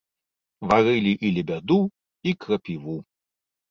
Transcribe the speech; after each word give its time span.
Варылі 0.71 1.13
і 1.29 1.33
лебяду, 1.37 1.79
і 2.29 2.37
крапіву. 2.43 3.01